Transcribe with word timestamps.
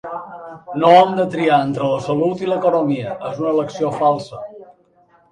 No 0.83 0.87
hem 1.01 1.11
de 1.17 1.25
triar 1.33 1.59
entre 1.65 1.89
la 1.91 1.99
salut 2.05 2.41
i 2.45 2.49
l’economia, 2.51 3.11
és 3.33 3.37
una 3.43 3.51
elecció 3.57 3.91
falsa. 3.99 4.41